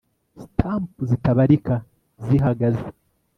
stump 0.51 0.91
zitabarika 1.09 1.75
zihagaze 2.25 2.85